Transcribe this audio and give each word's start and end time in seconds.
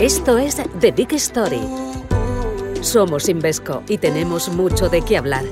Esto 0.00 0.38
es 0.38 0.62
The 0.78 0.92
Big 0.92 1.12
Story. 1.14 1.60
Somos 2.82 3.28
Invesco 3.28 3.82
y 3.88 3.98
tenemos 3.98 4.48
mucho 4.48 4.88
de 4.88 5.02
qué 5.02 5.16
hablar. 5.16 5.44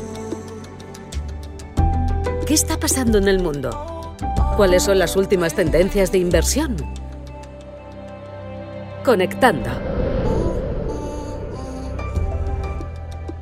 ¿Qué 2.47 2.55
está 2.55 2.79
pasando 2.79 3.19
en 3.19 3.27
el 3.27 3.43
mundo? 3.43 4.15
¿Cuáles 4.57 4.85
son 4.85 5.01
las 5.01 5.17
últimas 5.17 5.55
tendencias 5.57 6.13
de 6.13 6.19
inversión? 6.19 6.77
Conectando. 9.05 9.69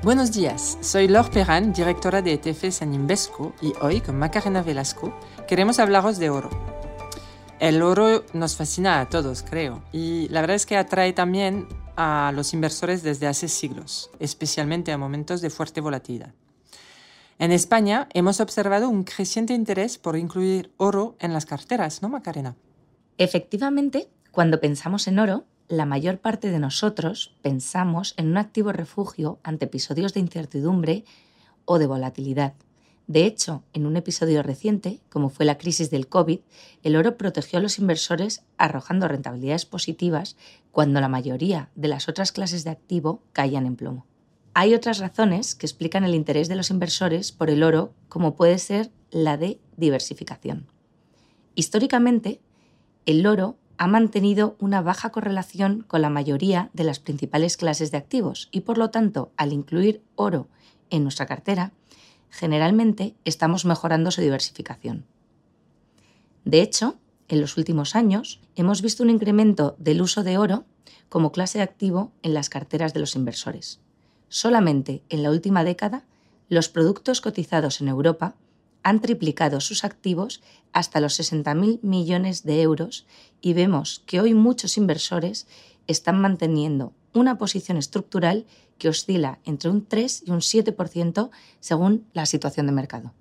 Buenos 0.02 0.32
días, 0.32 0.79
soy 0.80 1.09
Laure 1.09 1.29
Perran, 1.29 1.75
directora 1.75 2.23
de 2.23 2.32
ETFs 2.32 2.80
en 2.80 2.95
Invesco 2.95 3.52
y 3.61 3.75
hoy 3.82 4.00
con 4.00 4.18
Macarena 4.18 4.62
Velasco 4.62 5.14
queremos 5.46 5.79
hablaros 5.79 6.18
de 6.18 6.30
oro. 6.30 6.73
El 7.61 7.82
oro 7.82 8.25
nos 8.32 8.57
fascina 8.57 9.00
a 9.00 9.09
todos, 9.09 9.43
creo, 9.43 9.82
y 9.93 10.29
la 10.29 10.40
verdad 10.40 10.57
es 10.57 10.67
que 10.67 10.76
atrae 10.76 11.12
también 11.12 11.68
a 11.96 12.32
los 12.35 12.53
inversores 12.53 13.03
desde 13.03 13.29
hace 13.29 13.49
siglos, 13.49 14.11
especialmente 14.18 14.90
a 14.93 14.99
momentos 14.99 15.40
de 15.40 15.50
fuerte 15.50 15.81
volatilidad. 15.81 16.35
En 17.39 17.53
España 17.53 18.09
hemos 18.12 18.40
observado 18.40 18.89
un 18.89 19.04
creciente 19.04 19.54
interés 19.54 19.98
por 19.98 20.17
incluir 20.17 20.72
oro 20.76 21.17
en 21.21 21.32
las 21.32 21.46
carteras, 21.46 22.03
¿no, 22.03 22.09
Macarena? 22.09 22.57
Efectivamente, 23.18 24.09
cuando 24.32 24.61
pensamos 24.61 25.07
en 25.07 25.21
oro, 25.21 25.45
la 25.68 25.86
mayor 25.86 26.18
parte 26.18 26.50
de 26.50 26.59
nosotros 26.59 27.36
pensamos 27.40 28.14
en 28.17 28.29
un 28.29 28.36
activo 28.36 28.73
refugio 28.73 29.39
ante 29.43 29.67
episodios 29.67 30.12
de 30.12 30.21
incertidumbre 30.21 31.04
o 31.64 31.79
de 31.79 31.86
volatilidad. 31.86 32.55
De 33.06 33.27
hecho, 33.27 33.62
en 33.75 33.84
un 33.84 33.97
episodio 33.97 34.42
reciente, 34.42 35.00
como 35.11 35.28
fue 35.28 35.45
la 35.45 35.58
crisis 35.58 35.91
del 35.91 36.08
COVID, 36.08 36.41
el 36.83 36.97
oro 36.97 37.19
protegió 37.19 37.58
a 37.58 37.62
los 37.62 37.78
inversores 37.78 38.42
arrojando 38.56 39.08
rentabilidades 39.08 39.67
positivas 39.67 40.36
cuando 40.72 41.00
la 41.00 41.09
mayoría 41.09 41.70
de 41.75 41.89
las 41.89 42.09
otras 42.09 42.33
clases 42.33 42.65
de 42.65 42.70
activo 42.70 43.23
caían 43.33 43.67
en 43.67 43.77
plomo. 43.77 44.06
Hay 44.55 44.73
otras 44.73 45.01
razones 45.01 45.55
que 45.55 45.67
explican 45.67 46.05
el 46.05 46.15
interés 46.15 46.48
de 46.48 46.56
los 46.56 46.70
inversores 46.70 47.33
por 47.33 47.51
el 47.51 47.62
oro, 47.62 47.93
como 48.09 48.37
puede 48.37 48.59
ser 48.59 48.91
la 49.11 49.37
de 49.37 49.59
diversificación. 49.77 50.67
Históricamente, 51.55 52.41
el 53.05 53.27
oro 53.27 53.56
ha 53.77 53.87
mantenido 53.87 54.56
una 54.61 54.81
baja 54.81 55.11
correlación 55.11 55.84
con 55.87 56.00
la 56.03 56.09
mayoría 56.09 56.71
de 56.73 56.84
las 56.84 57.00
principales 57.00 57.56
clases 57.56 57.91
de 57.91 57.98
activos 57.98 58.48
y 58.50 58.61
por 58.61 58.78
lo 58.78 58.91
tanto, 58.91 59.33
al 59.37 59.53
incluir 59.53 60.03
oro 60.15 60.48
en 60.91 61.03
nuestra 61.03 61.27
cartera, 61.27 61.73
generalmente 62.35 63.15
estamos 63.25 63.65
mejorando 63.65 64.11
su 64.11 64.21
diversificación. 64.21 65.05
De 66.45 66.63
hecho, 66.63 66.97
en 67.29 67.41
los 67.41 67.57
últimos 67.57 67.95
años 67.95 68.41
hemos 68.57 68.83
visto 68.83 69.05
un 69.05 69.11
incremento 69.11 69.77
del 69.79 70.03
uso 70.03 70.25
de 70.25 70.37
oro 70.37 70.65
como 71.09 71.31
clase 71.31 71.59
de 71.59 71.65
activo 71.65 72.11
en 72.23 72.35
las 72.35 72.49
carteras 72.51 72.93
de 72.93 72.99
los 72.99 73.15
inversores. 73.15 73.79
Solamente 74.29 75.05
en 75.11 75.23
la 75.23 75.31
última 75.31 75.62
década, 75.62 76.07
los 76.49 76.69
productos 76.69 77.21
cotizados 77.21 77.81
en 77.81 77.87
Europa 77.87 78.35
han 78.83 79.01
triplicado 79.01 79.61
sus 79.61 79.85
activos 79.85 80.43
hasta 80.73 80.99
los 81.01 81.19
60.000 81.21 81.79
millones 81.83 82.43
de 82.43 82.62
euros 82.62 83.07
y 83.43 83.53
vemos 83.53 84.03
que 84.07 84.21
hoy 84.21 84.35
muchos 84.35 84.77
inversores 84.77 85.47
están 85.87 86.21
manteniendo 86.21 86.93
una 87.15 87.39
posición 87.39 87.79
estructural 87.79 88.47
que 88.79 88.89
oscila 88.89 89.39
entre 89.45 89.70
un 89.70 89.87
3 89.87 90.25
y 90.27 90.31
un 90.31 90.41
7% 90.41 91.31
según 91.61 92.06
la 92.12 92.27
situación 92.27 92.67
de 92.67 92.73
mercado. 92.73 93.12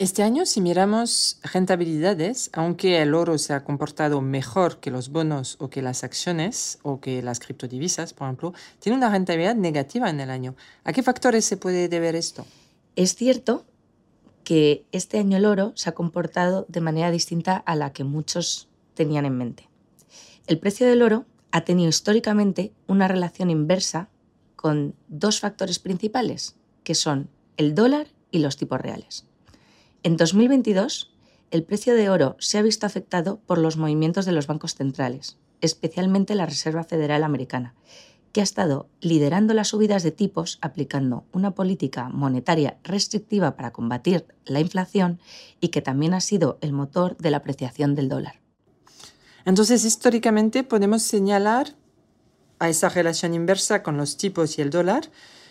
Este 0.00 0.24
año, 0.24 0.44
si 0.44 0.60
miramos 0.60 1.38
rentabilidades, 1.52 2.50
aunque 2.52 3.00
el 3.00 3.14
oro 3.14 3.38
se 3.38 3.52
ha 3.52 3.62
comportado 3.62 4.20
mejor 4.20 4.80
que 4.80 4.90
los 4.90 5.10
bonos 5.10 5.56
o 5.60 5.70
que 5.70 5.82
las 5.82 6.02
acciones 6.02 6.80
o 6.82 7.00
que 7.00 7.22
las 7.22 7.38
criptodivisas, 7.38 8.12
por 8.12 8.26
ejemplo, 8.26 8.54
tiene 8.80 8.98
una 8.98 9.08
rentabilidad 9.08 9.54
negativa 9.54 10.10
en 10.10 10.18
el 10.18 10.30
año. 10.30 10.56
¿A 10.82 10.92
qué 10.92 11.04
factores 11.04 11.44
se 11.44 11.56
puede 11.56 11.88
deber 11.88 12.16
esto? 12.16 12.44
Es 12.96 13.14
cierto 13.14 13.64
que 14.42 14.84
este 14.90 15.20
año 15.20 15.36
el 15.36 15.46
oro 15.46 15.72
se 15.76 15.90
ha 15.90 15.94
comportado 15.94 16.66
de 16.68 16.80
manera 16.80 17.12
distinta 17.12 17.56
a 17.56 17.76
la 17.76 17.92
que 17.92 18.02
muchos 18.02 18.68
tenían 18.94 19.26
en 19.26 19.38
mente. 19.38 19.68
El 20.48 20.58
precio 20.58 20.88
del 20.88 21.02
oro 21.02 21.24
ha 21.54 21.60
tenido 21.60 21.88
históricamente 21.88 22.72
una 22.88 23.06
relación 23.06 23.48
inversa 23.48 24.08
con 24.56 24.96
dos 25.06 25.38
factores 25.38 25.78
principales, 25.78 26.56
que 26.82 26.96
son 26.96 27.30
el 27.56 27.76
dólar 27.76 28.08
y 28.32 28.40
los 28.40 28.56
tipos 28.56 28.80
reales. 28.80 29.24
En 30.02 30.16
2022, 30.16 31.14
el 31.52 31.62
precio 31.62 31.94
de 31.94 32.10
oro 32.10 32.34
se 32.40 32.58
ha 32.58 32.62
visto 32.62 32.86
afectado 32.86 33.38
por 33.46 33.58
los 33.58 33.76
movimientos 33.76 34.26
de 34.26 34.32
los 34.32 34.48
bancos 34.48 34.74
centrales, 34.74 35.38
especialmente 35.60 36.34
la 36.34 36.46
Reserva 36.46 36.82
Federal 36.82 37.22
Americana, 37.22 37.76
que 38.32 38.40
ha 38.40 38.44
estado 38.44 38.88
liderando 39.00 39.54
las 39.54 39.68
subidas 39.68 40.02
de 40.02 40.10
tipos 40.10 40.58
aplicando 40.60 41.24
una 41.30 41.52
política 41.52 42.08
monetaria 42.08 42.78
restrictiva 42.82 43.54
para 43.54 43.72
combatir 43.72 44.26
la 44.44 44.58
inflación 44.58 45.20
y 45.60 45.68
que 45.68 45.82
también 45.82 46.14
ha 46.14 46.20
sido 46.20 46.58
el 46.62 46.72
motor 46.72 47.16
de 47.18 47.30
la 47.30 47.36
apreciación 47.36 47.94
del 47.94 48.08
dólar. 48.08 48.43
Entonces, 49.44 49.84
históricamente 49.84 50.62
podemos 50.62 51.02
señalar 51.02 51.74
a 52.58 52.68
esa 52.68 52.88
relación 52.88 53.34
inversa 53.34 53.82
con 53.82 53.96
los 53.96 54.16
tipos 54.16 54.58
y 54.58 54.62
el 54.62 54.70
dólar, 54.70 55.10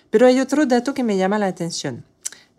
pero 0.09 0.28
hay 0.28 0.40
otro 0.40 0.66
dato 0.66 0.94
que 0.94 1.04
me 1.04 1.18
llama 1.18 1.40
la 1.40 1.48
atención. 1.48 2.06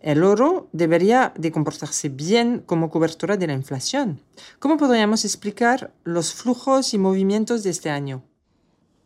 El 0.00 0.22
oro 0.22 0.68
debería 0.72 1.32
de 1.36 1.50
comportarse 1.50 2.10
bien 2.10 2.62
como 2.66 2.90
cobertura 2.90 3.38
de 3.38 3.46
la 3.46 3.54
inflación. 3.54 4.20
¿Cómo 4.58 4.76
podríamos 4.76 5.24
explicar 5.24 5.94
los 6.04 6.34
flujos 6.34 6.92
y 6.92 6.98
movimientos 6.98 7.62
de 7.62 7.70
este 7.70 7.88
año? 7.88 8.22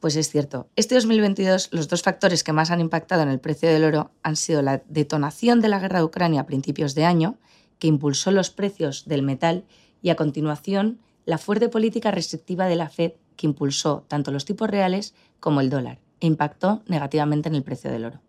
Pues 0.01 0.17
es 0.17 0.29
cierto. 0.29 0.69
Este 0.77 0.97
2022 0.97 1.69
los 1.73 1.89
dos 1.89 2.03
factores 2.03 2.43
que 2.43 2.53
más 2.53 2.71
han 2.71 2.81
impactado 2.81 3.23
en 3.23 3.29
el 3.29 3.39
precio 3.39 3.69
del 3.69 3.85
oro 3.85 4.11
han 4.23 4.35
sido 4.35 4.61
la 4.61 4.83
detonación 4.89 5.61
de 5.61 5.69
la 5.69 5.79
guerra 5.79 6.01
de 6.01 6.05
Ucrania 6.05 6.41
a 6.41 6.47
principios 6.47 6.95
de 6.95 7.05
año, 7.05 7.37
que 7.79 7.87
impulsó 7.87 8.33
los 8.33 8.51
precios 8.51 9.05
del 9.07 9.23
metal, 9.23 9.65
y 10.03 10.11
a 10.11 10.17
continuación 10.17 10.99
la 11.29 11.37
fuerte 11.37 11.69
política 11.69 12.11
restrictiva 12.11 12.69
de 12.69 12.77
la 12.77 12.89
Fed, 12.89 13.13
que 13.37 13.47
impulsó 13.47 14.07
tanto 14.09 14.31
los 14.31 14.47
tipos 14.47 14.71
reales 14.71 15.15
como 15.41 15.61
el 15.61 15.69
dólar 15.69 15.99
e 16.21 16.27
impactó 16.27 16.81
negativamente 16.87 17.51
en 17.51 17.55
el 17.55 17.63
precio 17.63 17.91
del 17.91 18.07
oro. 18.07 18.23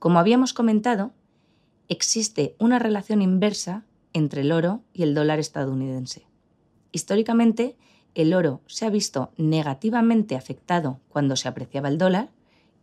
Como 0.00 0.18
habíamos 0.18 0.52
comentado, 0.52 1.12
existe 1.86 2.56
una 2.58 2.80
relación 2.80 3.22
inversa 3.22 3.84
entre 4.12 4.40
el 4.40 4.50
oro 4.50 4.80
y 4.92 5.04
el 5.04 5.14
dólar 5.14 5.38
estadounidense. 5.38 6.26
Históricamente, 6.90 7.76
el 8.16 8.34
oro 8.34 8.62
se 8.66 8.84
ha 8.84 8.90
visto 8.90 9.30
negativamente 9.36 10.34
afectado 10.34 10.98
cuando 11.08 11.36
se 11.36 11.46
apreciaba 11.46 11.88
el 11.88 11.98
dólar 11.98 12.30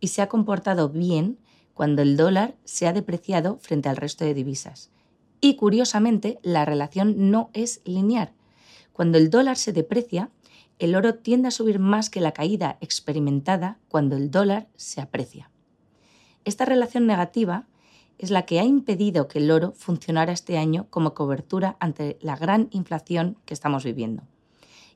y 0.00 0.08
se 0.08 0.22
ha 0.22 0.30
comportado 0.30 0.88
bien 0.88 1.36
cuando 1.74 2.00
el 2.00 2.16
dólar 2.16 2.54
se 2.64 2.86
ha 2.86 2.94
depreciado 2.94 3.58
frente 3.58 3.90
al 3.90 3.98
resto 3.98 4.24
de 4.24 4.32
divisas. 4.32 4.90
Y 5.42 5.56
curiosamente, 5.56 6.38
la 6.42 6.64
relación 6.64 7.30
no 7.30 7.50
es 7.52 7.82
lineal. 7.84 8.32
Cuando 8.98 9.16
el 9.16 9.30
dólar 9.30 9.56
se 9.56 9.72
deprecia, 9.72 10.32
el 10.80 10.96
oro 10.96 11.14
tiende 11.14 11.46
a 11.46 11.52
subir 11.52 11.78
más 11.78 12.10
que 12.10 12.20
la 12.20 12.32
caída 12.32 12.78
experimentada 12.80 13.78
cuando 13.86 14.16
el 14.16 14.32
dólar 14.32 14.66
se 14.74 15.00
aprecia. 15.00 15.52
Esta 16.44 16.64
relación 16.64 17.06
negativa 17.06 17.68
es 18.18 18.32
la 18.32 18.44
que 18.44 18.58
ha 18.58 18.64
impedido 18.64 19.28
que 19.28 19.38
el 19.38 19.52
oro 19.52 19.72
funcionara 19.76 20.32
este 20.32 20.58
año 20.58 20.88
como 20.90 21.14
cobertura 21.14 21.76
ante 21.78 22.18
la 22.22 22.34
gran 22.34 22.70
inflación 22.72 23.38
que 23.44 23.54
estamos 23.54 23.84
viviendo. 23.84 24.24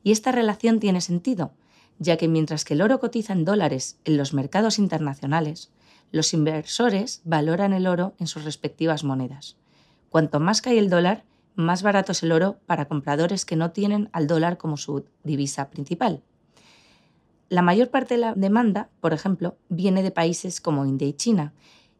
Y 0.02 0.10
esta 0.10 0.32
relación 0.32 0.80
tiene 0.80 1.00
sentido, 1.00 1.52
ya 2.00 2.16
que 2.16 2.26
mientras 2.26 2.64
que 2.64 2.74
el 2.74 2.82
oro 2.82 2.98
cotiza 2.98 3.32
en 3.32 3.44
dólares 3.44 4.00
en 4.04 4.16
los 4.16 4.34
mercados 4.34 4.80
internacionales, 4.80 5.70
los 6.10 6.34
inversores 6.34 7.20
valoran 7.22 7.72
el 7.72 7.86
oro 7.86 8.14
en 8.18 8.26
sus 8.26 8.42
respectivas 8.42 9.04
monedas. 9.04 9.58
Cuanto 10.10 10.40
más 10.40 10.60
cae 10.60 10.80
el 10.80 10.90
dólar, 10.90 11.22
más 11.54 11.82
barato 11.82 12.12
es 12.12 12.22
el 12.22 12.32
oro 12.32 12.58
para 12.66 12.86
compradores 12.86 13.44
que 13.44 13.56
no 13.56 13.70
tienen 13.70 14.08
al 14.12 14.26
dólar 14.26 14.58
como 14.58 14.76
su 14.76 15.04
divisa 15.24 15.70
principal. 15.70 16.22
La 17.48 17.62
mayor 17.62 17.90
parte 17.90 18.14
de 18.14 18.20
la 18.20 18.34
demanda, 18.34 18.88
por 19.00 19.12
ejemplo, 19.12 19.56
viene 19.68 20.02
de 20.02 20.10
países 20.10 20.60
como 20.60 20.86
India 20.86 21.06
y 21.06 21.12
China, 21.12 21.52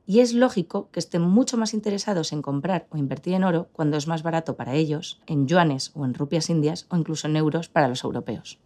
y 0.06 0.20
es 0.20 0.32
lógico 0.32 0.88
que 0.90 0.98
estén 0.98 1.22
mucho 1.22 1.56
más 1.56 1.74
interesados 1.74 2.32
en 2.32 2.42
comprar 2.42 2.86
o 2.90 2.96
invertir 2.96 3.34
en 3.34 3.44
oro 3.44 3.68
cuando 3.72 3.96
es 3.96 4.06
más 4.06 4.22
barato 4.22 4.56
para 4.56 4.74
ellos, 4.74 5.20
en 5.26 5.46
yuanes 5.46 5.92
o 5.94 6.04
en 6.04 6.14
rupias 6.14 6.50
indias 6.50 6.86
o 6.88 6.96
incluso 6.96 7.28
en 7.28 7.36
euros 7.36 7.68
para 7.68 7.88
los 7.88 8.02
europeos. 8.02 8.58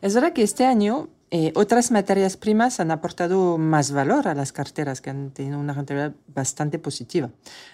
Es 0.00 0.14
verdad 0.14 0.32
que 0.32 0.42
este 0.42 0.64
año 0.64 1.08
eh, 1.34 1.50
otras 1.54 1.90
materias 1.90 2.36
primas 2.36 2.78
han 2.78 2.90
aportado 2.90 3.56
más 3.56 3.90
valor 3.90 4.28
a 4.28 4.34
las 4.34 4.52
carteras 4.52 5.00
que 5.00 5.08
han 5.08 5.30
tenido 5.30 5.58
una 5.58 5.72
rentabilidad 5.72 6.12
bastante 6.26 6.78
positiva. 6.78 7.30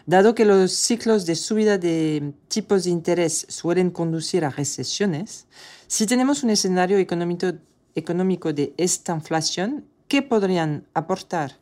Dado 0.07 0.37
que 0.37 0.45
los 0.45 0.71
ciclos 0.71 1.27
de 1.27 1.35
subida 1.35 1.77
de 1.77 2.35
tipos 2.47 2.85
de 2.85 2.91
interés 2.91 3.47
suelen 3.49 3.91
conducir 3.91 4.45
a 4.45 4.51
recesiones, 4.51 5.49
si 5.89 6.07
tenemos 6.07 6.45
un 6.45 6.51
escenario 6.51 6.99
económico, 6.99 7.55
económico 7.97 8.53
de 8.53 8.75
esta 8.77 9.13
inflación, 9.13 9.87
¿qué 10.07 10.23
podrían 10.23 10.87
aportar 10.95 11.59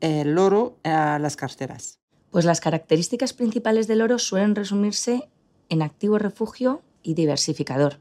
el 0.00 0.36
oro 0.36 0.76
a 0.84 1.18
las 1.18 1.36
carteras? 1.36 2.00
Pues 2.32 2.44
las 2.44 2.60
características 2.60 3.32
principales 3.32 3.86
del 3.86 4.02
oro 4.02 4.18
suelen 4.18 4.54
resumirse 4.54 5.30
en 5.70 5.80
activo 5.80 6.18
refugio 6.18 6.82
y 7.02 7.14
diversificador. 7.14 7.98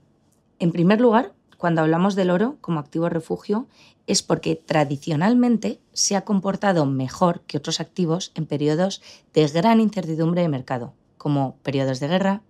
En 0.60 0.74
primer 0.74 1.00
lugar, 1.00 1.34
cuando 1.64 1.80
hablamos 1.80 2.16
del 2.16 2.30
oro 2.30 2.58
como 2.60 2.82
activo 2.82 3.08
refugio 3.08 3.68
es 4.06 4.22
porque 4.22 4.58
tradicionalmente 4.58 5.80
se 5.94 6.18
ha 6.18 6.26
comportado 6.26 6.86
mejor 6.86 7.40
que 7.48 7.58
otros 7.58 7.80
activos 7.80 8.34
en 8.36 8.48
periodos 8.48 9.02
de 9.34 9.48
gran 9.48 9.80
incertidumbre 9.80 10.42
de 10.42 10.50
mercado, 10.50 10.94
como 11.18 11.56
periodos 11.64 12.02
de 12.02 12.10
guerra, 12.10 12.42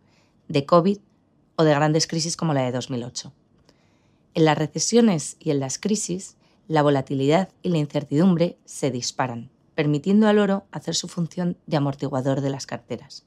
de 0.48 0.66
COVID 0.66 0.98
o 1.58 1.64
de 1.64 1.76
grandes 1.76 2.08
crisis 2.08 2.36
como 2.36 2.56
la 2.56 2.64
de 2.64 2.72
2008. 2.72 3.32
En 4.34 4.46
las 4.46 4.58
recesiones 4.58 5.38
y 5.40 5.52
en 5.52 5.60
las 5.60 5.78
crisis, 5.78 6.36
la 6.68 6.82
volatilidad 6.82 7.50
y 7.62 7.70
la 7.70 7.78
incertidumbre 7.78 8.58
se 8.66 8.90
disparan, 8.90 9.52
permitiendo 9.76 10.28
al 10.28 10.40
oro 10.40 10.66
hacer 10.72 10.96
su 10.96 11.08
función 11.08 11.56
de 11.68 11.78
amortiguador 11.78 12.42
de 12.42 12.50
las 12.50 12.66
carteras. 12.66 13.26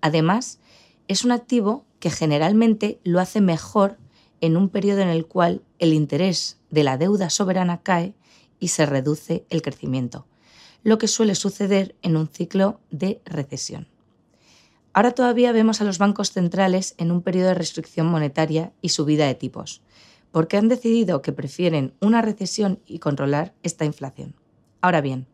Además, 0.00 0.60
es 1.08 1.24
un 1.24 1.32
activo 1.32 1.84
que 1.98 2.10
generalmente 2.10 3.00
lo 3.02 3.18
hace 3.18 3.40
mejor 3.40 3.98
en 4.42 4.56
un 4.56 4.68
periodo 4.68 5.00
en 5.00 5.08
el 5.08 5.24
cual 5.24 5.62
el 5.78 5.94
interés 5.94 6.58
de 6.68 6.82
la 6.84 6.98
deuda 6.98 7.30
soberana 7.30 7.80
cae 7.82 8.14
y 8.60 8.68
se 8.68 8.84
reduce 8.84 9.46
el 9.48 9.62
crecimiento, 9.62 10.26
lo 10.82 10.98
que 10.98 11.08
suele 11.08 11.36
suceder 11.36 11.94
en 12.02 12.16
un 12.16 12.28
ciclo 12.28 12.80
de 12.90 13.22
recesión. 13.24 13.88
Ahora 14.92 15.12
todavía 15.12 15.52
vemos 15.52 15.80
a 15.80 15.84
los 15.84 15.98
bancos 15.98 16.32
centrales 16.32 16.94
en 16.98 17.12
un 17.12 17.22
periodo 17.22 17.48
de 17.48 17.54
restricción 17.54 18.08
monetaria 18.08 18.72
y 18.82 18.90
subida 18.90 19.26
de 19.26 19.36
tipos, 19.36 19.80
porque 20.32 20.56
han 20.56 20.68
decidido 20.68 21.22
que 21.22 21.32
prefieren 21.32 21.94
una 22.00 22.20
recesión 22.20 22.80
y 22.84 22.98
controlar 22.98 23.54
esta 23.62 23.84
inflación. 23.84 24.34
Ahora 24.80 25.00
bien, 25.00 25.28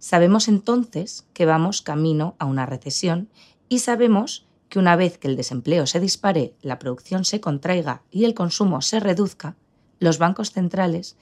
sabemos 0.00 0.48
entonces 0.48 1.26
que 1.32 1.46
vamos 1.46 1.80
camino 1.80 2.34
a 2.40 2.44
una 2.44 2.66
recesión 2.66 3.28
y 3.68 3.78
sabemos 3.78 4.45
que 4.68 4.78
una 4.78 4.96
vez 4.96 5.18
que 5.18 5.28
el 5.28 5.36
desempleo 5.36 5.86
se 5.86 6.00
dispare, 6.00 6.54
la 6.62 6.78
producción 6.78 7.24
se 7.24 7.40
contraiga 7.40 8.02
y 8.10 8.24
el 8.24 8.34
consumo 8.34 8.82
se 8.82 9.00
reduzca, 9.00 9.56
los 9.98 10.18
bancos 10.18 10.50
centrales 10.50 11.16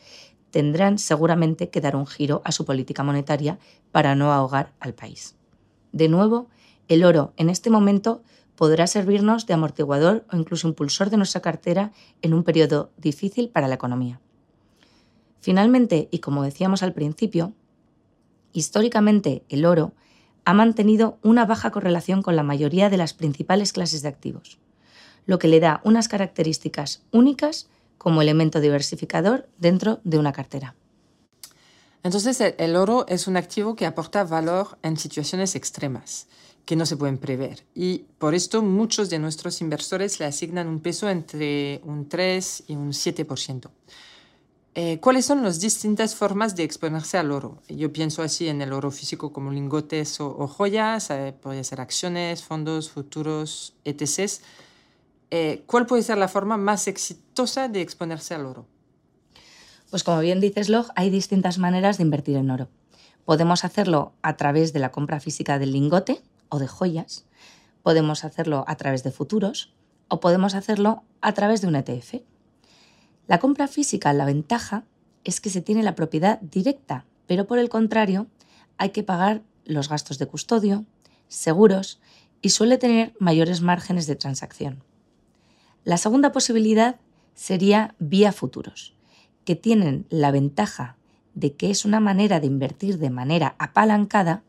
tendrán 0.51 0.99
seguramente 0.99 1.69
que 1.69 1.81
dar 1.81 1.97
un 1.97 2.07
giro 2.07 2.41
a 2.45 2.53
su 2.53 2.65
política 2.65 3.03
monetaria 3.03 3.59
para 3.93 4.15
no 4.15 4.33
ahogar 4.33 4.73
al 4.81 4.95
país. 4.95 5.37
De 5.93 6.09
nuevo, 6.09 6.49
el 6.89 7.05
oro 7.05 7.33
en 7.37 7.51
este 7.51 7.71
momento 7.71 8.23
podrá 8.57 8.87
servirnos 8.87 9.47
de 9.47 9.55
amortiguador 9.55 10.25
o 10.33 10.37
incluso 10.37 10.69
impulsor 10.69 11.11
de 11.11 11.17
nuestra 11.17 11.41
cartera 11.41 11.93
en 12.23 12.35
un 12.35 12.45
periodo 12.45 12.93
difícil 12.97 13.49
para 13.49 13.69
la 13.69 13.75
economía. 13.75 14.21
Finalmente, 15.41 16.09
y 16.11 16.21
como 16.21 16.43
decíamos 16.43 16.83
al 16.83 16.95
principio, 16.95 17.53
históricamente 18.53 19.45
el 19.49 19.67
oro 19.67 19.93
ha 20.45 20.55
mantenido 20.55 21.19
una 21.23 21.47
baja 21.47 21.71
correlación 21.71 22.23
con 22.23 22.37
la 22.37 22.43
mayoría 22.43 22.91
de 22.91 22.97
las 22.97 23.15
principales 23.15 23.73
clases 23.73 24.03
de 24.03 24.09
activos, 24.09 24.59
lo 25.27 25.39
que 25.39 25.49
le 25.49 25.61
da 25.61 25.81
unas 25.85 26.09
características 26.09 27.03
únicas 27.11 27.69
como 27.99 28.23
elemento 28.23 28.61
diversificador 28.61 29.49
dentro 29.59 30.01
de 30.05 30.19
una 30.19 30.33
cartera. 30.33 30.75
Entonces, 32.03 32.39
el 32.59 32.77
oro 32.77 33.07
es 33.09 33.27
un 33.27 33.39
activo 33.39 33.77
que 33.77 33.87
aporta 33.87 34.25
valor 34.25 34.79
en 34.83 34.99
situaciones 34.99 35.55
extremas 35.55 36.27
que 36.67 36.77
no 36.77 36.87
se 36.87 36.97
pueden 36.97 37.19
prever. 37.19 37.65
Y 37.75 38.05
por 38.19 38.35
esto 38.35 38.63
muchos 38.63 39.11
de 39.11 39.19
nuestros 39.19 39.61
inversores 39.61 40.19
le 40.21 40.27
asignan 40.27 40.69
un 40.69 40.81
peso 40.81 41.09
entre 41.09 41.81
un 41.85 42.09
3 42.09 42.65
y 42.69 42.75
un 42.75 42.93
7%. 42.93 43.71
Eh, 44.77 44.99
¿Cuáles 44.99 45.25
son 45.25 45.45
las 45.45 45.61
distintas 45.61 46.17
formas 46.17 46.57
de 46.57 46.65
exponerse 46.65 47.17
al 47.17 47.31
oro? 47.31 47.63
Yo 47.69 47.93
pienso 47.93 48.23
así 48.23 48.49
en 48.49 48.61
el 48.61 48.73
oro 48.73 48.91
físico 48.91 49.33
como 49.33 49.53
lingotes 49.53 50.21
o, 50.21 50.49
joyas, 50.49 51.11
eh, 51.11 51.33
puede 51.41 51.63
ser 51.63 51.81
acciones, 51.81 52.43
fondos, 52.43 52.91
futuros, 52.91 53.77
etc. 53.85 54.33
Eh, 55.31 55.63
¿Cuál 55.67 55.87
puede 55.87 56.03
ser 56.03 56.19
la 56.19 56.27
forma 56.27 56.57
más 56.57 56.89
exitosa 56.89 57.69
de 57.69 57.83
exponerse 57.83 58.35
al 58.35 58.47
oro? 58.47 58.67
Pues 59.91 60.03
como 60.03 60.19
bien 60.19 60.41
dices, 60.41 60.69
Log, 60.69 60.89
hay 60.97 61.09
distintas 61.09 61.59
maneras 61.59 61.99
de 61.99 62.03
invertir 62.03 62.37
en 62.37 62.51
oro. 62.51 62.69
Podemos 63.25 63.65
hacerlo 63.65 64.13
a 64.23 64.37
través 64.37 64.73
de 64.73 64.81
la 64.81 64.91
compra 64.91 65.21
física 65.21 65.61
del 65.61 65.71
lingote 65.71 66.21
o 66.49 66.59
de 66.59 66.67
joyas, 66.67 67.27
podemos 67.85 68.25
hacerlo 68.25 68.65
a 68.67 68.75
través 68.75 69.05
de 69.05 69.13
futuros 69.13 69.73
o 70.09 70.19
podemos 70.19 70.55
hacerlo 70.55 71.05
a 71.21 71.33
través 71.33 71.61
de 71.61 71.69
un 71.69 71.77
ETF. 71.77 72.23
La 73.27 73.39
compra 73.39 73.69
física, 73.69 74.13
la 74.13 74.27
ventaja 74.27 74.85
es 75.25 75.41
que 75.41 75.51
se 75.51 75.63
tiene 75.63 75.83
la 75.83 75.95
propiedad 75.95 76.41
directa, 76.41 77.07
pero 77.27 77.47
por 77.47 77.59
el 77.59 77.69
contrario, 77.69 78.27
hay 78.77 78.91
que 78.91 79.03
pagar 79.03 79.43
los 79.65 79.89
gastos 79.89 80.19
de 80.19 80.27
custodio, 80.27 80.85
seguros 81.29 82.01
y 82.43 82.51
suele 82.51 82.77
tener 82.77 83.15
mayores 83.19 83.63
márgenes 83.63 84.07
de 84.07 84.17
transacción. 84.17 84.83
La 85.85 85.97
segunda 85.97 86.33
posibilidad 86.33 86.97
sería 87.35 87.95
vía 87.99 88.33
futuros, 88.33 88.95
que 89.45 89.57
tienen 89.57 90.07
la 90.11 90.31
ventaja 90.31 90.97
de 91.35 91.55
que 91.55 91.71
es 91.71 91.85
una 91.85 92.01
manera 92.01 92.41
de 92.41 92.47
invertir 92.47 92.99
de 92.99 93.11
manera 93.11 93.55
apalancada, 93.59 94.43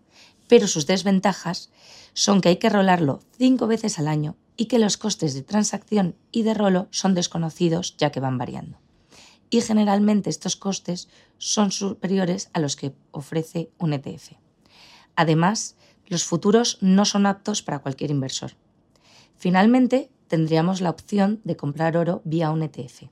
pero 0.47 0.67
sus 0.67 0.85
desventajas 0.85 1.71
son 2.13 2.41
que 2.41 2.49
hay 2.49 2.57
que 2.57 2.69
rolarlo 2.69 3.19
cinco 3.37 3.67
veces 3.67 3.99
al 3.99 4.07
año 4.07 4.35
y 4.57 4.65
que 4.65 4.79
los 4.79 4.97
costes 4.97 5.33
de 5.33 5.41
transacción 5.41 6.15
y 6.31 6.43
de 6.43 6.53
rolo 6.53 6.87
son 6.91 7.13
desconocidos 7.13 7.97
ya 7.97 8.11
que 8.11 8.19
van 8.19 8.37
variando. 8.37 8.79
Y 9.49 9.61
generalmente 9.61 10.29
estos 10.29 10.55
costes 10.55 11.07
son 11.37 11.71
superiores 11.71 12.49
a 12.53 12.59
los 12.59 12.75
que 12.75 12.93
ofrece 13.11 13.69
un 13.77 13.93
ETF. 13.93 14.33
Además, 15.15 15.75
los 16.07 16.23
futuros 16.23 16.77
no 16.81 17.05
son 17.05 17.25
aptos 17.25 17.61
para 17.61 17.79
cualquier 17.79 18.11
inversor. 18.11 18.53
Finalmente, 19.37 20.09
tendríamos 20.27 20.81
la 20.81 20.89
opción 20.89 21.41
de 21.43 21.55
comprar 21.55 21.97
oro 21.97 22.21
vía 22.25 22.51
un 22.51 22.63
ETF, 22.63 23.03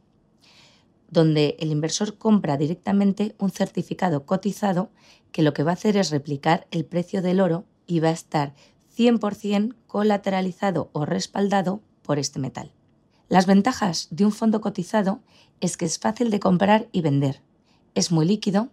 donde 1.14 1.56
el 1.60 1.72
inversor 1.72 2.18
compra 2.18 2.58
directamente 2.58 3.36
un 3.38 3.52
certificado 3.52 4.26
cotizado 4.26 4.90
que 5.32 5.44
lo 5.44 5.54
que 5.54 5.62
va 5.64 5.72
a 5.72 5.76
hacer 5.76 5.96
es 5.96 6.10
replicar 6.10 6.68
el 6.72 6.86
precio 6.86 7.22
del 7.22 7.40
oro 7.40 7.66
y 7.86 8.00
va 8.00 8.10
a 8.10 8.14
estar 8.14 8.54
100% 8.98 9.76
colateralizado 9.86 10.90
o 10.92 11.06
respaldado 11.06 11.82
por 12.02 12.18
este 12.18 12.40
metal. 12.40 12.72
Las 13.30 13.46
ventajas 13.46 14.08
de 14.10 14.26
un 14.26 14.32
fondo 14.32 14.60
cotizado 14.60 15.22
es 15.62 15.78
que 15.78 15.86
es 15.86 16.00
fácil 16.00 16.32
de 16.32 16.40
comprar 16.40 16.90
y 16.92 17.02
vender, 17.02 17.42
es 17.94 18.12
muy 18.12 18.26
líquido, 18.26 18.70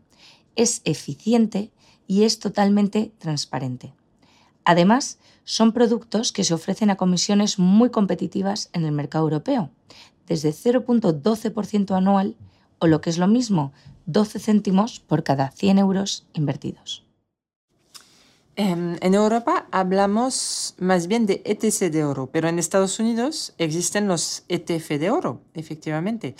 es 0.56 0.80
eficiente 0.84 1.70
y 2.06 2.24
es 2.24 2.38
totalmente 2.38 3.12
transparente. 3.18 3.92
Además, 4.64 5.18
son 5.44 5.72
productos 5.72 6.32
que 6.32 6.44
se 6.44 6.54
ofrecen 6.54 6.90
a 6.90 6.96
comisiones 6.96 7.58
muy 7.58 7.90
competitivas 7.90 8.70
en 8.72 8.84
el 8.84 8.92
mercado 8.92 9.24
europeo, 9.24 9.70
desde 10.30 10.50
0.12% 10.50 11.96
anual 11.96 12.36
o 12.78 12.86
lo 12.86 13.00
que 13.00 13.10
es 13.10 13.18
lo 13.18 13.26
mismo, 13.26 13.72
12 14.06 14.38
céntimos 14.38 15.00
por 15.00 15.24
cada 15.24 15.50
100 15.50 15.78
euros 15.78 16.24
invertidos. 16.32 17.04
Em, 18.54 18.96
en 19.00 19.14
Europa 19.14 19.66
hablamos 19.72 20.76
más 20.78 21.08
bien 21.08 21.26
de 21.26 21.42
ETC 21.44 21.90
de 21.90 22.04
oro, 22.04 22.30
pero 22.32 22.48
en 22.48 22.60
Estados 22.60 23.00
Unidos 23.00 23.54
existen 23.58 24.06
los 24.06 24.44
ETF 24.48 24.98
de 25.00 25.10
oro, 25.10 25.40
efectivamente. 25.54 26.36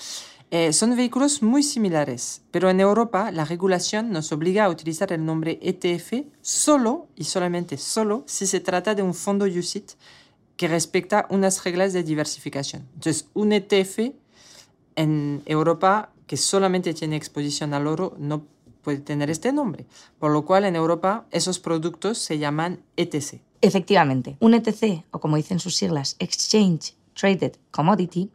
Eh, 0.52 0.72
son 0.72 0.94
vehículos 0.96 1.42
muy 1.42 1.62
similares, 1.62 2.42
pero 2.52 2.70
en 2.70 2.80
Europa 2.80 3.32
la 3.32 3.44
regulación 3.44 4.12
nos 4.12 4.30
obliga 4.30 4.64
a 4.64 4.70
utilizar 4.70 5.12
el 5.12 5.24
nombre 5.24 5.58
ETF 5.62 6.26
solo 6.40 7.08
y 7.16 7.24
solamente 7.24 7.76
solo 7.76 8.22
si 8.26 8.46
se 8.46 8.60
trata 8.60 8.94
de 8.94 9.02
un 9.02 9.14
fondo 9.14 9.46
UCIT 9.46 9.92
que 10.60 10.68
respecta 10.68 11.26
unas 11.30 11.64
reglas 11.64 11.94
de 11.94 12.02
diversificación. 12.02 12.86
Entonces, 12.92 13.30
un 13.32 13.54
ETF 13.54 14.12
en 14.94 15.40
Europa 15.46 16.12
que 16.26 16.36
solamente 16.36 16.92
tiene 16.92 17.16
exposición 17.16 17.72
al 17.72 17.86
oro 17.86 18.14
no 18.18 18.44
puede 18.82 18.98
tener 18.98 19.30
este 19.30 19.54
nombre, 19.54 19.86
por 20.18 20.32
lo 20.32 20.44
cual 20.44 20.66
en 20.66 20.76
Europa 20.76 21.24
esos 21.30 21.60
productos 21.60 22.18
se 22.18 22.38
llaman 22.38 22.82
ETC. 22.98 23.40
Efectivamente, 23.62 24.36
un 24.38 24.52
ETC, 24.52 25.06
o 25.12 25.18
como 25.18 25.36
dicen 25.36 25.60
sus 25.60 25.76
siglas, 25.76 26.16
Exchange 26.18 26.94
Traded 27.14 27.54
Commodity, 27.70 28.30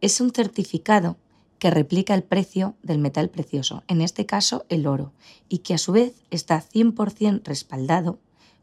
es 0.00 0.20
un 0.20 0.32
certificado 0.32 1.16
que 1.60 1.70
replica 1.70 2.12
el 2.14 2.24
precio 2.24 2.74
del 2.82 2.98
metal 2.98 3.30
precioso, 3.30 3.84
en 3.86 4.00
este 4.00 4.26
caso 4.26 4.66
el 4.68 4.88
oro, 4.88 5.12
y 5.48 5.58
que 5.58 5.74
a 5.74 5.78
su 5.78 5.92
vez 5.92 6.24
está 6.32 6.60
100% 6.60 7.42
respaldado 7.44 8.18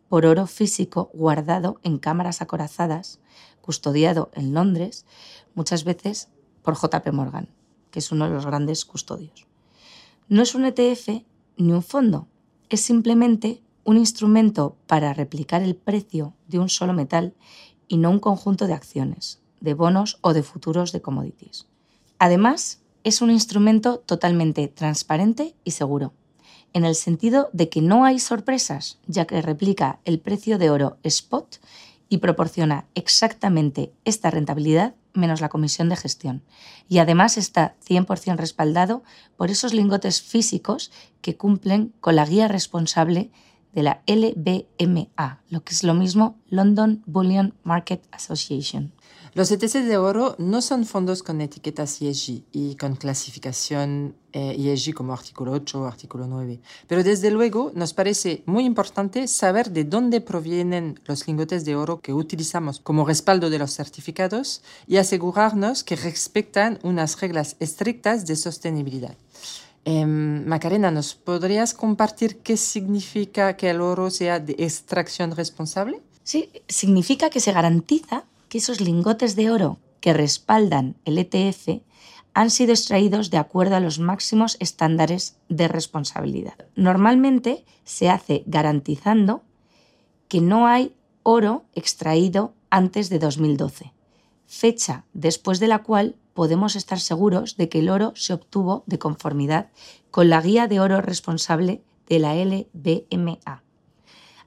por 0.09 0.25
oro 0.25 0.47
físico 0.47 1.09
guardado 1.13 1.79
en 1.83 1.99
cámaras 1.99 2.41
acorazadas, 2.41 3.19
custodiado 3.61 4.31
en 4.33 4.53
Londres, 4.53 5.05
muchas 5.53 5.83
veces 5.83 6.29
por 6.63 6.75
JP 6.75 7.13
Morgan, 7.13 7.47
que 7.91 7.99
es 7.99 8.11
uno 8.11 8.25
de 8.25 8.31
los 8.33 8.45
grandes 8.45 8.83
custodios. 8.85 9.47
No 10.27 10.41
es 10.41 10.55
un 10.55 10.65
ETF 10.65 11.23
ni 11.57 11.71
un 11.71 11.83
fondo, 11.83 12.27
es 12.69 12.81
simplemente 12.81 13.61
un 13.83 13.97
instrumento 13.97 14.75
para 14.87 15.13
replicar 15.13 15.61
el 15.61 15.75
precio 15.75 16.33
de 16.47 16.59
un 16.59 16.69
solo 16.69 16.93
metal 16.93 17.33
y 17.87 17.97
no 17.97 18.09
un 18.11 18.19
conjunto 18.19 18.67
de 18.67 18.73
acciones, 18.73 19.41
de 19.61 19.73
bonos 19.73 20.19
o 20.21 20.33
de 20.33 20.43
futuros 20.43 20.91
de 20.91 21.01
commodities. 21.01 21.67
Además, 22.19 22.81
es 23.03 23.21
un 23.21 23.31
instrumento 23.31 23.99
totalmente 23.99 24.67
transparente 24.67 25.55
y 25.63 25.71
seguro, 25.71 26.13
en 26.73 26.85
el 26.85 26.95
sentido 26.95 27.49
de 27.53 27.69
que 27.69 27.81
no 27.81 28.05
hay 28.05 28.19
sorpresas, 28.19 28.97
ya 29.07 29.25
que 29.25 29.41
replica 29.41 29.99
el 30.05 30.19
precio 30.19 30.57
de 30.57 30.69
oro 30.69 30.97
spot 31.03 31.57
y 32.09 32.17
proporciona 32.17 32.85
exactamente 32.95 33.91
esta 34.05 34.31
rentabilidad 34.31 34.95
menos 35.13 35.41
la 35.41 35.49
comisión 35.49 35.89
de 35.89 35.95
gestión. 35.95 36.43
Y 36.87 36.99
además 36.99 37.37
está 37.37 37.75
100% 37.87 38.37
respaldado 38.37 39.03
por 39.37 39.51
esos 39.51 39.73
lingotes 39.73 40.21
físicos 40.21 40.91
que 41.21 41.37
cumplen 41.37 41.93
con 41.99 42.15
la 42.15 42.25
guía 42.25 42.47
responsable 42.47 43.31
de 43.73 43.83
la 43.83 44.01
LBMA, 44.07 45.41
lo 45.49 45.63
que 45.63 45.73
es 45.73 45.83
lo 45.83 45.93
mismo 45.93 46.37
London 46.49 47.03
Bullion 47.05 47.53
Market 47.63 48.01
Association. 48.11 48.91
Los 49.35 49.51
ETC 49.51 49.83
de 49.83 49.97
oro 49.97 50.35
no 50.39 50.59
son 50.61 50.85
fondos 50.85 51.21
con 51.21 51.39
etiquetas 51.39 52.01
ESG 52.01 52.45
y 52.51 52.75
con 52.75 52.95
clasificación 52.95 54.15
eh, 54.33 54.55
ESG 54.57 54.95
como 54.95 55.13
artículo 55.13 55.51
8 55.51 55.81
o 55.81 55.85
artículo 55.85 56.25
9. 56.25 56.59
Pero 56.87 57.03
desde 57.03 57.29
luego 57.29 57.71
nos 57.75 57.93
parece 57.93 58.41
muy 58.47 58.65
importante 58.65 59.27
saber 59.27 59.69
de 59.69 59.83
dónde 59.83 60.19
provienen 60.21 60.99
los 61.05 61.27
lingotes 61.27 61.63
de 61.63 61.75
oro 61.75 62.01
que 62.01 62.11
utilizamos 62.11 62.79
como 62.79 63.05
respaldo 63.05 63.51
de 63.51 63.59
los 63.59 63.75
certificados 63.75 64.63
y 64.87 64.97
asegurarnos 64.97 65.83
que 65.83 65.95
respetan 65.95 66.79
unas 66.81 67.21
reglas 67.21 67.55
estrictas 67.59 68.25
de 68.25 68.35
sostenibilidad. 68.35 69.15
Em, 69.85 70.45
Macarena, 70.45 70.91
¿nos 70.91 71.15
podrías 71.15 71.73
compartir 71.73 72.39
qué 72.39 72.57
significa 72.57 73.55
que 73.55 73.69
el 73.69 73.81
oro 73.81 74.09
sea 74.09 74.39
de 74.39 74.55
extracción 74.59 75.35
responsable? 75.35 76.01
Sí, 76.23 76.49
significa 76.67 77.29
que 77.29 77.39
se 77.39 77.51
garantiza 77.51 78.25
que 78.49 78.57
esos 78.59 78.81
lingotes 78.81 79.35
de 79.35 79.49
oro 79.49 79.79
que 80.01 80.13
respaldan 80.13 80.95
el 81.05 81.17
ETF 81.17 81.81
han 82.33 82.49
sido 82.49 82.71
extraídos 82.71 83.31
de 83.31 83.37
acuerdo 83.37 83.75
a 83.75 83.79
los 83.79 83.99
máximos 83.99 84.57
estándares 84.59 85.37
de 85.49 85.67
responsabilidad. 85.67 86.53
Normalmente 86.75 87.65
se 87.83 88.09
hace 88.09 88.43
garantizando 88.45 89.43
que 90.27 90.41
no 90.41 90.67
hay 90.67 90.93
oro 91.23 91.65
extraído 91.73 92.53
antes 92.69 93.09
de 93.09 93.19
2012, 93.19 93.93
fecha 94.45 95.05
después 95.13 95.59
de 95.59 95.67
la 95.67 95.79
cual 95.79 96.15
podemos 96.39 96.77
estar 96.77 97.01
seguros 97.01 97.57
de 97.57 97.67
que 97.67 97.79
el 97.79 97.89
oro 97.89 98.13
se 98.15 98.31
obtuvo 98.31 98.83
de 98.85 98.97
conformidad 98.97 99.71
con 100.09 100.29
la 100.29 100.39
guía 100.39 100.69
de 100.69 100.79
oro 100.79 101.01
responsable 101.01 101.83
de 102.07 102.19
la 102.19 102.33
LBMA. 102.33 103.61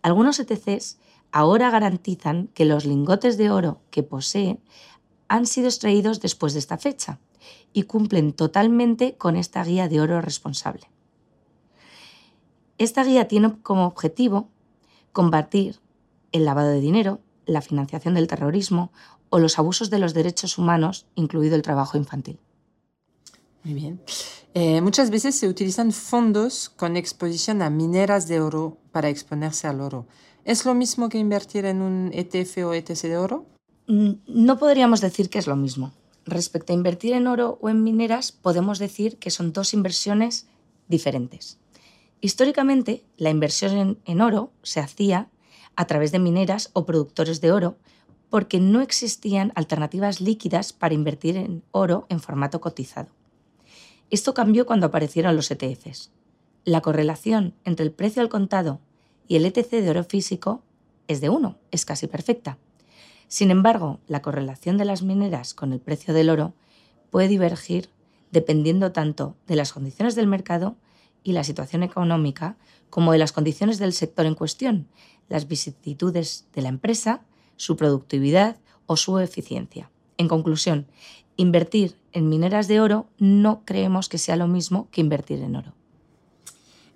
Algunos 0.01 0.41
ETCs 0.41 0.99
ahora 1.33 1.69
garantizan 1.69 2.49
que 2.55 2.65
los 2.65 2.87
lingotes 2.87 3.37
de 3.37 3.51
oro 3.51 3.83
que 3.91 4.03
poseen 4.03 4.61
han 5.29 5.45
sido 5.45 5.69
extraídos 5.69 6.23
después 6.23 6.55
de 6.55 6.61
esta 6.61 6.79
fecha 6.79 7.19
y 7.75 7.83
cumplen 7.83 8.33
totalmente 8.33 9.19
con 9.19 9.37
esta 9.37 9.63
guía 9.63 9.87
de 9.87 10.01
oro 10.01 10.23
responsable. 10.23 10.91
Esta 12.79 13.05
guía 13.05 13.29
tiene 13.29 13.61
como 13.61 13.85
objetivo 13.85 14.49
combatir 15.13 15.79
el 16.33 16.47
lavado 16.47 16.71
de 16.71 16.81
dinero, 16.81 17.21
la 17.45 17.61
financiación 17.61 18.15
del 18.15 18.29
terrorismo 18.29 18.93
o 19.33 19.39
los 19.39 19.59
abusos 19.59 19.89
de 19.89 19.99
los 19.99 20.13
derechos 20.13 20.59
humanos, 20.59 21.07
incluido 21.15 21.57
el 21.57 21.63
trabajo 21.63 21.97
infantil. 21.97 22.39
Muy 23.65 23.73
bien. 23.73 24.03
Eh, 24.53 24.83
muchas 24.83 25.09
veces 25.09 25.35
se 25.35 25.49
utilizan 25.49 25.91
fondos 25.93 26.69
con 26.69 26.99
exposición 26.99 27.63
a 27.63 27.71
mineras 27.71 28.29
de 28.29 28.41
oro 28.41 28.77
para 28.93 29.09
exponerse 29.09 29.67
al 29.67 29.81
oro. 29.81 30.07
¿Es 30.45 30.67
lo 30.67 30.75
mismo 30.75 31.09
que 31.09 31.17
invertir 31.17 31.65
en 31.65 31.81
un 31.81 32.11
ETF 32.13 32.59
o 32.67 32.75
ETC 32.75 33.03
de 33.05 33.17
oro? 33.17 33.47
Mm, 33.87 34.13
no 34.27 34.59
podríamos 34.59 35.01
decir 35.01 35.31
que 35.31 35.39
es 35.39 35.47
lo 35.47 35.57
mismo. 35.57 35.93
Respecto 36.27 36.75
a 36.75 36.77
invertir 36.77 37.15
en 37.15 37.27
oro 37.27 37.59
o 37.63 37.71
en 37.71 37.83
mineras, 37.83 38.33
podemos 38.33 38.79
decir 38.79 39.17
que 39.17 39.31
son 39.31 39.55
dos 39.55 39.73
inversiones 39.73 40.47
diferentes. 40.89 41.59
Históricamente, 42.21 43.03
la 43.17 43.31
inversión 43.31 43.99
en, 44.05 44.21
oro 44.21 44.53
se 44.63 44.81
hacía 44.81 45.31
a 45.75 45.87
través 45.87 46.13
de 46.13 46.19
mineras 46.19 46.69
o 46.75 46.85
productores 46.85 47.41
de 47.41 47.51
oro 47.51 47.79
porque 48.33 48.61
no 48.61 48.81
existían 48.81 49.53
alternativas 49.57 50.23
líquidas 50.23 50.73
para 50.73 50.95
invertir 50.95 51.37
en 51.37 51.63
oro 51.71 52.07
en 52.09 52.19
formato 52.19 52.63
cotizado. 52.63 53.11
Esto 54.09 54.33
cambió 54.33 54.65
cuando 54.65 54.87
aparecieron 54.87 55.37
los 55.37 55.51
ETFs. 55.51 56.13
La 56.65 56.81
correlación 56.81 57.53
entre 57.65 57.85
el 57.85 57.93
precio 57.93 58.23
al 58.23 58.31
contado 58.31 58.81
y 59.29 59.37
el 59.37 59.45
ETC 59.45 59.69
de 59.69 59.91
oro 59.91 60.05
físico 60.05 60.63
es 61.09 61.21
de 61.21 61.29
1, 61.29 61.59
es 61.73 61.85
casi 61.85 62.07
perfecta. 62.07 62.57
Sin 63.29 63.51
embargo, 63.51 64.01
la 64.07 64.23
correlación 64.23 64.79
de 64.79 64.87
las 64.87 65.03
mineras 65.03 65.53
con 65.53 65.75
el 65.75 65.81
precio 65.81 66.15
del 66.15 66.31
oro 66.31 66.55
puede 67.11 67.29
divergir 67.29 67.91
dependiendo 68.31 68.93
tanto 68.93 69.37
de 69.47 69.57
las 69.57 69.75
condiciones 69.75 70.15
del 70.15 70.27
mercado 70.27 70.77
y 71.23 71.33
la 71.33 71.45
situación 71.45 71.83
económica 71.83 72.57
como 72.89 73.13
de 73.13 73.19
las 73.19 73.33
condiciones 73.33 73.79
del 73.79 73.93
sector 73.93 74.25
en 74.25 74.37
cuestión, 74.37 74.89
las 75.29 75.49
vicisitudes 75.49 76.47
de 76.55 76.63
la 76.63 76.71
empresa, 76.71 77.27
su 77.63 77.77
productividad 77.77 78.57
o 78.87 78.97
su 78.97 79.21
eficiencia. 79.21 79.89
En 80.19 80.27
conclusión, 80.27 80.89
invertir 81.37 81.97
en 82.11 82.29
mineras 82.29 82.67
de 82.67 82.81
oro 82.81 83.07
no 83.19 83.63
creemos 83.65 84.09
que 84.09 84.19
sea 84.19 84.35
lo 84.35 84.49
mismo 84.49 84.89
que 84.91 85.01
invertir 85.01 85.41
en 85.41 85.55
oro. 85.55 85.73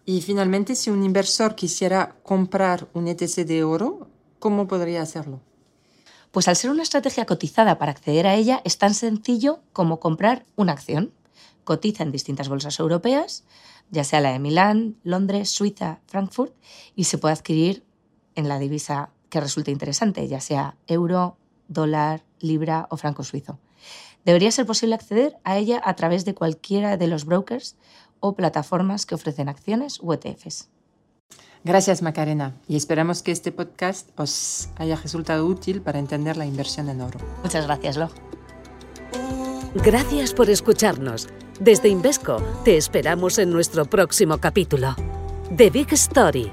Y 0.04 0.22
finalmente, 0.22 0.74
si 0.74 0.90
un 0.90 1.04
inversor 1.04 1.54
quisiera 1.54 2.16
comprar 2.24 2.88
un 2.94 3.06
ETC 3.06 3.46
de 3.46 3.62
oro, 3.62 4.08
¿cómo 4.40 4.66
podría 4.66 5.02
hacerlo? 5.02 5.40
Pues 6.32 6.48
al 6.48 6.56
ser 6.56 6.72
una 6.72 6.82
estrategia 6.82 7.26
cotizada 7.26 7.78
para 7.78 7.92
acceder 7.92 8.26
a 8.26 8.34
ella, 8.34 8.60
es 8.64 8.76
tan 8.76 8.92
sencillo 8.92 9.60
como 9.72 10.00
comprar 10.00 10.46
una 10.56 10.72
acción. 10.72 11.12
Cotiza 11.62 12.02
en 12.02 12.10
distintas 12.10 12.48
bolsas 12.48 12.80
europeas, 12.80 13.44
ya 13.90 14.02
sea 14.02 14.20
la 14.20 14.32
de 14.32 14.40
Milán, 14.40 14.96
Londres, 15.04 15.48
Suiza, 15.48 16.00
Frankfurt, 16.06 16.52
y 16.96 17.04
se 17.04 17.18
puede 17.18 17.34
adquirir 17.34 17.84
en 18.34 18.48
la 18.48 18.58
divisa 18.58 19.10
que 19.28 19.40
resulte 19.40 19.70
interesante, 19.70 20.26
ya 20.28 20.40
sea 20.40 20.76
euro, 20.86 21.36
dólar, 21.68 22.22
libra 22.40 22.86
o 22.90 22.96
franco 22.96 23.24
suizo. 23.24 23.58
Debería 24.24 24.50
ser 24.50 24.66
posible 24.66 24.94
acceder 24.94 25.36
a 25.44 25.56
ella 25.56 25.80
a 25.84 25.94
través 25.94 26.24
de 26.24 26.34
cualquiera 26.34 26.96
de 26.96 27.06
los 27.06 27.24
brokers 27.24 27.76
o 28.20 28.34
plataformas 28.34 29.06
que 29.06 29.14
ofrecen 29.14 29.48
acciones 29.48 30.00
o 30.02 30.12
ETFs. 30.12 30.68
Gracias 31.64 32.02
Macarena 32.02 32.54
y 32.68 32.76
esperamos 32.76 33.22
que 33.22 33.32
este 33.32 33.50
podcast 33.50 34.08
os 34.18 34.68
haya 34.76 34.96
resultado 34.96 35.46
útil 35.46 35.82
para 35.82 35.98
entender 35.98 36.36
la 36.36 36.46
inversión 36.46 36.88
en 36.88 37.00
oro. 37.00 37.18
Muchas 37.42 37.66
gracias, 37.66 37.96
Lo. 37.96 38.10
Gracias 39.74 40.32
por 40.32 40.48
escucharnos. 40.48 41.28
Desde 41.60 41.88
Invesco 41.88 42.42
te 42.64 42.76
esperamos 42.76 43.38
en 43.38 43.50
nuestro 43.50 43.84
próximo 43.84 44.38
capítulo. 44.38 44.94
The 45.56 45.70
Big 45.70 45.92
Story 45.92 46.52